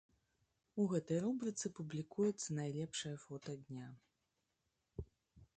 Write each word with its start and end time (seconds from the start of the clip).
У 0.83 0.85
гэтай 0.93 1.19
рубрыцы 1.25 1.71
публікуецца 1.79 2.47
найлепшае 2.63 3.15
фота 3.27 3.59
дня. 3.63 3.95